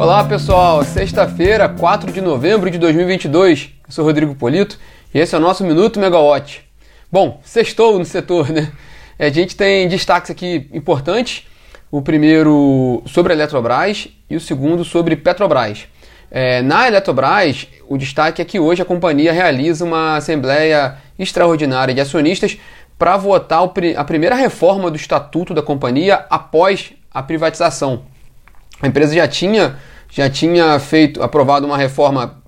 [0.00, 3.68] Olá pessoal, sexta-feira, 4 de novembro de 2022.
[3.86, 4.78] Eu sou Rodrigo Polito
[5.12, 6.62] e esse é o nosso Minuto Megawatt.
[7.12, 8.72] Bom, sextou no setor, né?
[9.18, 11.46] A gente tem destaques aqui importantes.
[11.90, 15.86] O primeiro sobre a Eletrobras e o segundo sobre Petrobras.
[16.30, 22.00] É, na Eletrobras, o destaque é que hoje a companhia realiza uma assembleia extraordinária de
[22.00, 22.56] acionistas
[22.98, 28.04] para votar a primeira reforma do estatuto da companhia após a privatização.
[28.80, 29.76] A empresa já tinha,
[30.10, 32.42] já tinha feito, aprovado uma reforma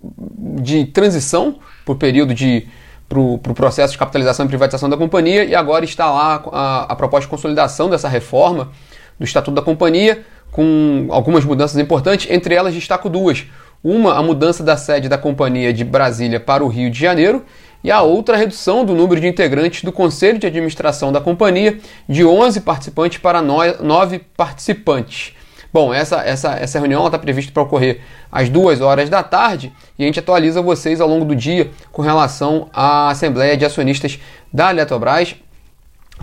[0.00, 2.68] de transição para o período de
[3.08, 6.92] para o pro processo de capitalização e privatização da companhia e agora está lá a,
[6.92, 8.70] a proposta de consolidação dessa reforma
[9.18, 13.46] do Estatuto da Companhia, com algumas mudanças importantes, entre elas destaco duas.
[13.82, 17.44] Uma, a mudança da sede da companhia de Brasília para o Rio de Janeiro,
[17.82, 21.78] e a outra, a redução do número de integrantes do Conselho de Administração da companhia
[22.08, 25.32] de 11 participantes para 9 participantes.
[25.78, 28.00] Bom, essa, essa, essa reunião está prevista para ocorrer
[28.32, 32.02] às 2 horas da tarde e a gente atualiza vocês ao longo do dia com
[32.02, 34.18] relação à Assembleia de Acionistas
[34.52, 35.36] da Eletrobras,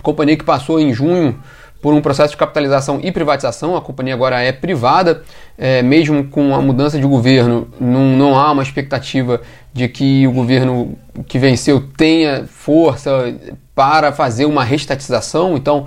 [0.02, 1.40] companhia que passou em junho
[1.80, 3.74] por um processo de capitalização e privatização.
[3.74, 5.22] A companhia agora é privada,
[5.56, 9.40] é, mesmo com a mudança de governo, não, não há uma expectativa
[9.72, 13.34] de que o governo que venceu tenha força
[13.74, 15.56] para fazer uma restatização.
[15.56, 15.86] Então,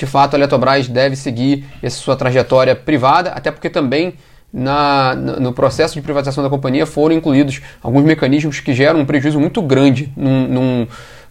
[0.00, 4.14] de fato, a Eletrobras deve seguir essa sua trajetória privada, até porque também
[4.50, 9.38] na, no processo de privatização da companhia foram incluídos alguns mecanismos que geram um prejuízo
[9.38, 10.86] muito grande num, num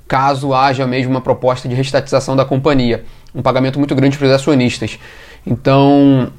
[0.07, 3.03] caso haja mesmo uma proposta de restatização da companhia,
[3.33, 4.99] um pagamento muito grande para os acionistas.
[5.47, 6.31] Então,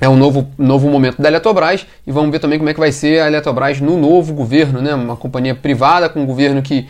[0.00, 2.90] é um novo, novo momento da Eletrobras e vamos ver também como é que vai
[2.90, 4.96] ser a Eletrobras no novo governo, né?
[4.96, 6.88] uma companhia privada com um governo que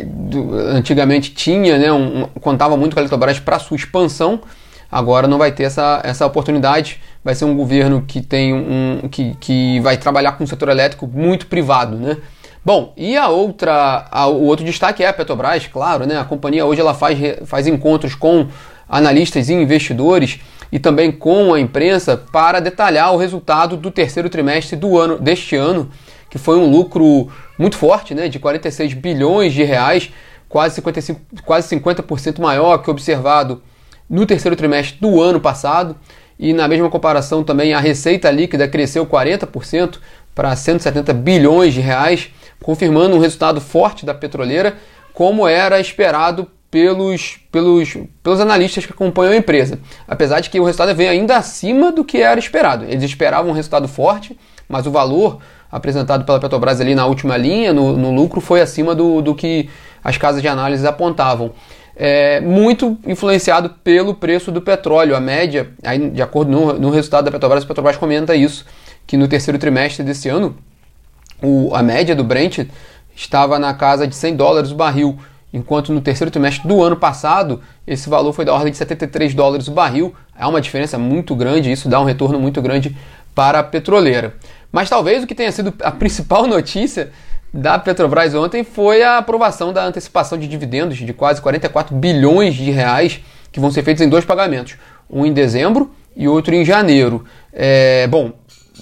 [0.00, 4.40] eh, antigamente tinha, né, um, contava muito com a Eletrobras para sua expansão,
[4.90, 9.36] agora não vai ter essa, essa oportunidade, vai ser um governo que tem um que,
[9.40, 12.16] que vai trabalhar com o setor elétrico muito privado, né?
[12.64, 16.18] Bom, e a outra, a, o outro destaque é a Petrobras, claro, né?
[16.18, 18.48] A companhia hoje ela faz, faz encontros com
[18.88, 20.40] analistas e investidores
[20.70, 25.54] e também com a imprensa para detalhar o resultado do terceiro trimestre do ano deste
[25.56, 25.88] ano,
[26.36, 30.12] que foi um lucro muito forte, né, de 46 bilhões de reais,
[30.48, 33.62] quase 55, quase 50% maior que observado
[34.08, 35.96] no terceiro trimestre do ano passado.
[36.38, 39.98] E na mesma comparação também a receita líquida cresceu 40%
[40.34, 42.30] para 170 bilhões de reais
[42.62, 44.76] confirmando um resultado forte da petroleira,
[45.12, 49.78] como era esperado pelos, pelos, pelos analistas que acompanham a empresa.
[50.06, 52.84] Apesar de que o resultado veio ainda acima do que era esperado.
[52.84, 54.36] Eles esperavam um resultado forte,
[54.68, 55.38] mas o valor
[55.70, 59.68] apresentado pela Petrobras ali na última linha, no, no lucro, foi acima do, do que
[60.02, 61.52] as casas de análise apontavam.
[61.98, 65.16] É, muito influenciado pelo preço do petróleo.
[65.16, 68.66] A média, aí, de acordo no, no resultado da Petrobras, a Petrobras comenta isso,
[69.06, 70.56] que no terceiro trimestre desse ano
[71.42, 72.66] o, a média do Brent
[73.14, 75.18] estava na casa de 100 dólares o barril,
[75.52, 79.68] enquanto no terceiro trimestre do ano passado esse valor foi da ordem de 73 dólares
[79.68, 80.14] o barril.
[80.38, 82.96] É uma diferença muito grande, isso dá um retorno muito grande
[83.36, 84.34] para a petroleira.
[84.72, 87.12] Mas talvez o que tenha sido a principal notícia
[87.52, 92.70] da Petrobras ontem foi a aprovação da antecipação de dividendos de quase 44 bilhões de
[92.70, 93.20] reais
[93.52, 94.76] que vão ser feitos em dois pagamentos,
[95.08, 97.24] um em dezembro e outro em janeiro.
[97.52, 98.32] É, bom,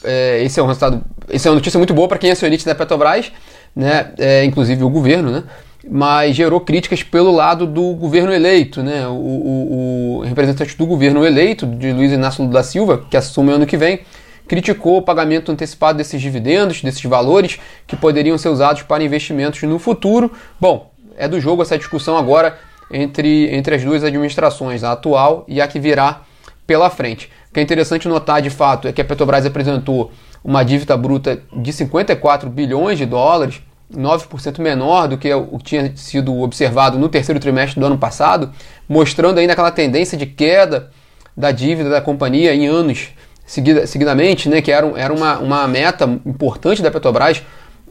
[0.03, 2.71] é, esse é um resultado, essa é uma notícia muito boa para quem é acionista
[2.71, 3.31] da Petrobras,
[3.75, 4.13] né?
[4.19, 5.45] É, inclusive o governo, né?
[5.89, 9.07] Mas gerou críticas pelo lado do governo eleito, né?
[9.07, 13.67] O, o, o representante do governo eleito, de Luiz Inácio da Silva, que assume ano
[13.67, 14.01] que vem,
[14.47, 19.79] criticou o pagamento antecipado desses dividendos, desses valores que poderiam ser usados para investimentos no
[19.79, 20.33] futuro.
[20.61, 22.59] Bom, é do jogo essa discussão agora
[22.91, 26.23] entre, entre as duas administrações, a atual e a que virá
[26.67, 27.31] pela frente.
[27.51, 30.13] O que é interessante notar de fato é que a Petrobras apresentou
[30.43, 33.63] uma dívida bruta de 54 bilhões de dólares,
[33.93, 38.51] 9% menor do que o que tinha sido observado no terceiro trimestre do ano passado,
[38.89, 40.91] mostrando ainda aquela tendência de queda
[41.37, 43.11] da dívida da companhia em anos
[43.47, 47.43] seguida, seguidamente, né, que era, era uma, uma meta importante da Petrobras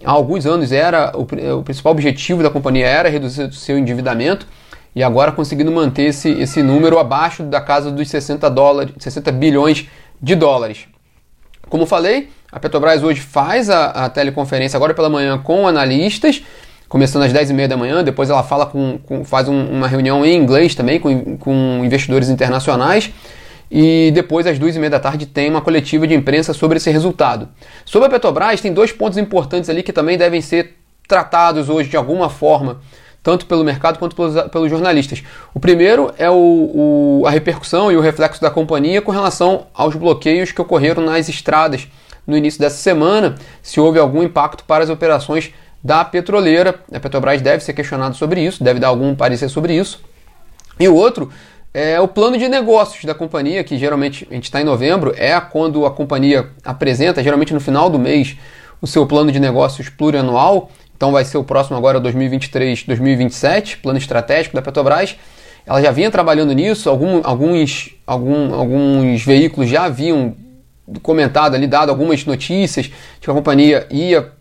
[0.03, 1.23] há alguns anos, era o,
[1.59, 4.47] o principal objetivo da companhia era reduzir o seu endividamento
[4.95, 9.87] e agora conseguindo manter esse, esse número abaixo da casa dos 60, dólares, 60 bilhões
[10.21, 10.85] de dólares.
[11.69, 16.43] Como falei, a Petrobras hoje faz a, a teleconferência agora pela manhã com analistas,
[16.87, 20.37] começando às 10h30 da manhã, depois ela fala com, com faz um, uma reunião em
[20.37, 23.11] inglês também com, com investidores internacionais.
[23.75, 26.91] E depois, às duas e meia da tarde, tem uma coletiva de imprensa sobre esse
[26.91, 27.49] resultado.
[27.83, 30.77] Sobre a Petrobras, tem dois pontos importantes ali que também devem ser
[31.07, 32.79] tratados hoje de alguma forma
[33.23, 35.23] tanto pelo mercado quanto pelos, pelos jornalistas.
[35.53, 39.95] O primeiro é o, o, a repercussão e o reflexo da companhia com relação aos
[39.95, 41.87] bloqueios que ocorreram nas estradas
[42.27, 45.51] no início dessa semana, se houve algum impacto para as operações
[45.83, 46.75] da petroleira.
[46.93, 50.01] A Petrobras deve ser questionado sobre isso, deve dar algum parecer sobre isso.
[50.79, 51.29] E o outro
[51.73, 55.39] é o plano de negócios da companhia, que geralmente a gente está em novembro, é
[55.41, 58.37] quando a companhia apresenta, geralmente no final do mês,
[58.79, 60.69] o seu plano de negócios plurianual.
[60.95, 65.15] Então vai ser o próximo agora 2023-2027, plano estratégico da Petrobras.
[65.65, 70.35] Ela já vinha trabalhando nisso, algum, alguns, algum, alguns veículos já haviam
[71.01, 74.31] comentado ali, dado algumas notícias de que a companhia ia,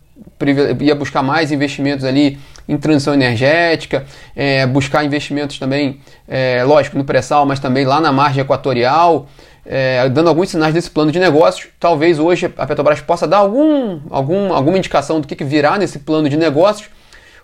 [0.81, 2.39] ia buscar mais investimentos ali
[2.69, 4.05] em transição energética,
[4.35, 9.27] é, buscar investimentos também, é, lógico, no pré-sal, mas também lá na margem equatorial,
[9.65, 11.69] é, dando alguns sinais desse plano de negócios.
[11.79, 16.01] Talvez hoje a Petrobras possa dar algum, algum, alguma indicação do que, que virá nesse
[16.01, 16.89] plano de negócios.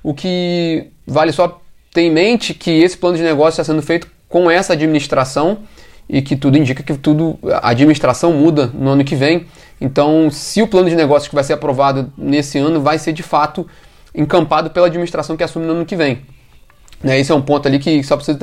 [0.02, 1.60] O que vale só
[1.92, 5.58] ter em mente que esse plano de negócio está sendo feito com essa administração
[6.08, 9.46] e que tudo indica que tudo a administração muda no ano que vem.
[9.80, 13.22] Então, se o plano de negócios que vai ser aprovado nesse ano vai ser de
[13.22, 13.66] fato
[14.18, 16.22] encampado pela administração que assume no ano que vem.
[17.02, 18.38] Né, esse é um ponto ali que só precisa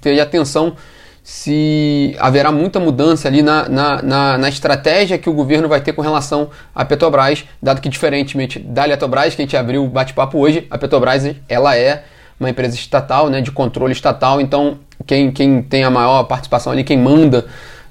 [0.00, 0.74] ter atenção
[1.22, 5.92] se haverá muita mudança ali na, na, na, na, estratégia que o governo vai ter
[5.92, 10.36] com relação à Petrobras, dado que diferentemente da Eletrobras, que a gente abriu o bate-papo
[10.38, 12.02] hoje, a Petrobras ela é
[12.40, 16.82] uma empresa estatal, né, de controle estatal, então quem, quem tem a maior participação ali,
[16.82, 17.46] quem manda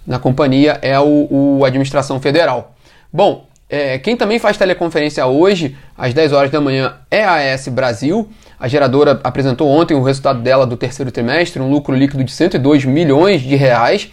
[0.06, 1.28] na companhia é o,
[1.60, 2.76] o administração federal.
[3.14, 7.70] Bom, é, quem também faz teleconferência hoje, às 10 horas da manhã, é a AS
[7.70, 8.30] Brasil.
[8.60, 12.84] A geradora apresentou ontem o resultado dela do terceiro trimestre, um lucro líquido de 102
[12.84, 14.12] milhões de reais,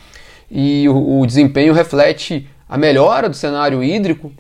[0.49, 4.33] e o, o desempenho reflete a melhora do cenário hídrico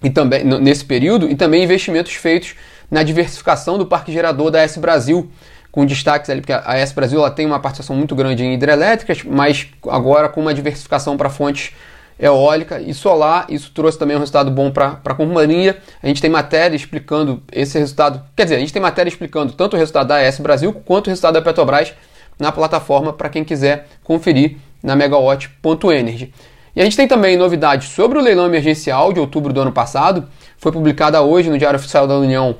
[0.00, 2.54] e também nesse período e também investimentos feitos
[2.88, 5.28] na diversificação do parque gerador da AS Brasil,
[5.72, 9.24] com destaques ali, porque a AS Brasil ela tem uma participação muito grande em hidrelétricas,
[9.24, 11.72] mas agora com uma diversificação para fontes
[12.18, 13.46] eólica e solar.
[13.48, 15.78] Isso trouxe também um resultado bom para a companhia.
[16.02, 18.22] A gente tem matéria explicando esse resultado.
[18.34, 21.10] Quer dizer, a gente tem matéria explicando tanto o resultado da AS Brasil quanto o
[21.10, 21.94] resultado da Petrobras
[22.38, 26.32] na plataforma para quem quiser conferir na megawatt.energy.
[26.74, 30.28] E a gente tem também novidades sobre o leilão emergencial de outubro do ano passado.
[30.58, 32.56] Foi publicada hoje no Diário Oficial da União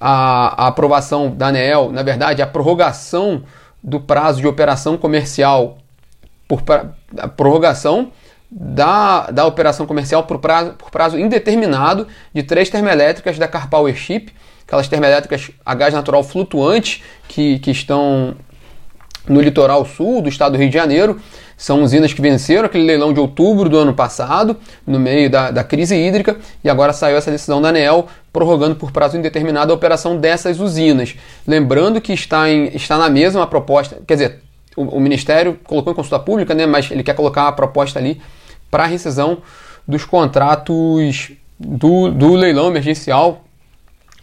[0.00, 3.44] a, a aprovação da ANEEL, na verdade, a prorrogação
[3.82, 5.78] do prazo de operação comercial
[6.48, 6.86] por pra,
[7.18, 8.10] a prorrogação
[8.50, 14.32] da, da operação comercial por prazo, por prazo indeterminado de três termoelétricas da Carpower Ship,
[14.66, 18.34] aquelas termoelétricas a gás natural flutuante que, que estão
[19.28, 21.20] no litoral sul do estado do Rio de Janeiro.
[21.56, 24.56] São usinas que venceram aquele leilão de outubro do ano passado,
[24.86, 28.90] no meio da, da crise hídrica, e agora saiu essa decisão da ANEEL prorrogando por
[28.90, 31.14] prazo indeterminado a operação dessas usinas.
[31.46, 34.42] Lembrando que está, em, está na mesma proposta, quer dizer,
[34.74, 38.22] o, o Ministério colocou em consulta pública, né, mas ele quer colocar a proposta ali
[38.70, 39.38] para rescisão
[39.86, 43.44] dos contratos do, do leilão emergencial,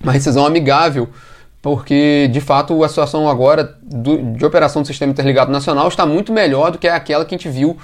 [0.02, 1.10] uma rescisão amigável,
[1.62, 6.32] porque de fato a situação agora do, de operação do Sistema Interligado Nacional está muito
[6.32, 7.78] melhor do que aquela que a gente viu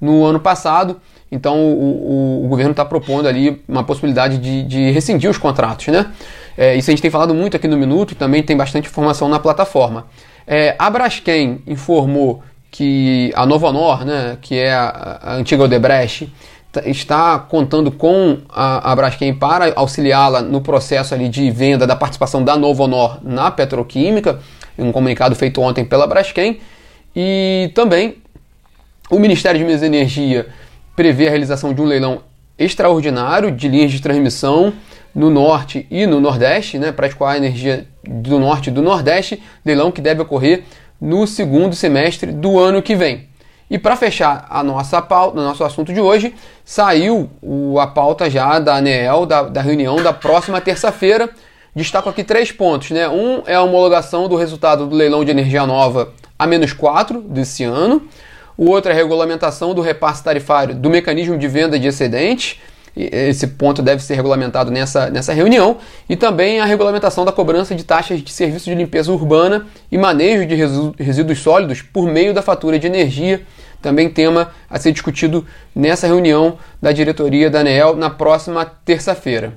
[0.00, 1.00] no ano passado.
[1.30, 5.86] Então o, o, o governo está propondo ali uma possibilidade de, de rescindir os contratos,
[5.88, 6.12] né?
[6.56, 9.38] É, isso a gente tem falado muito aqui no Minuto, também tem bastante informação na
[9.38, 10.06] plataforma.
[10.46, 16.32] É, a Braskem informou que a Novo Honor, né, que é a, a antiga Odebrecht,
[16.84, 22.44] está contando com a, a Braskem para auxiliá-la no processo ali de venda da participação
[22.44, 24.38] da Novo Honor na petroquímica,
[24.78, 26.60] um comunicado feito ontem pela Braskem,
[27.14, 28.18] e também
[29.10, 30.46] o Ministério de Minas e Energia
[30.94, 32.22] prevê a realização de um leilão
[32.56, 34.72] extraordinário de linhas de transmissão
[35.12, 39.42] no norte e no nordeste, né, para escoar a energia do norte e do nordeste,
[39.64, 40.62] leilão que deve ocorrer
[41.00, 43.28] no segundo semestre do ano que vem.
[43.70, 47.30] E para fechar a nossa pauta, o nosso assunto de hoje, saiu
[47.80, 51.30] a pauta já da ANEEL, da, da reunião da próxima terça-feira.
[51.74, 52.90] Destaco aqui três pontos.
[52.90, 53.08] Né?
[53.08, 57.62] Um é a homologação do resultado do leilão de energia nova a menos 4 desse
[57.62, 58.02] ano.
[58.56, 62.58] O outro é a regulamentação do repasse tarifário do mecanismo de venda de excedentes
[62.96, 65.78] esse ponto deve ser regulamentado nessa, nessa reunião,
[66.08, 70.46] e também a regulamentação da cobrança de taxas de serviço de limpeza urbana e manejo
[70.46, 70.54] de
[71.02, 73.42] resíduos sólidos por meio da fatura de energia,
[73.80, 79.54] também tema a ser discutido nessa reunião da diretoria da ANEEL na próxima terça-feira.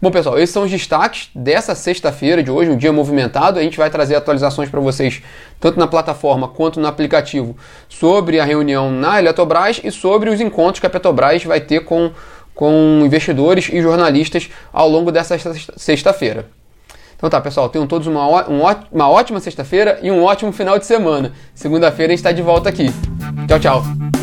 [0.00, 3.58] Bom, pessoal, esses são os destaques dessa sexta-feira de hoje, um dia movimentado.
[3.58, 5.22] A gente vai trazer atualizações para vocês,
[5.58, 7.56] tanto na plataforma quanto no aplicativo,
[7.88, 12.10] sobre a reunião na Eletrobras e sobre os encontros que a Petrobras vai ter com
[12.54, 15.36] com investidores e jornalistas ao longo dessa
[15.76, 16.46] sexta-feira.
[17.16, 18.60] Então tá, pessoal, tenham todos uma, um,
[18.92, 21.32] uma ótima sexta-feira e um ótimo final de semana.
[21.54, 22.86] Segunda-feira a gente está de volta aqui.
[23.48, 24.13] Tchau, tchau.